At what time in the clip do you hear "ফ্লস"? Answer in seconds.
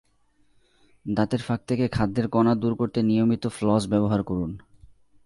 3.47-3.83